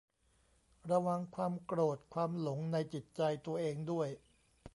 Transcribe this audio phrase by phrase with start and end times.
[0.91, 4.09] ระวังความโกรธความหลงในจิตใจตัวเองด้วย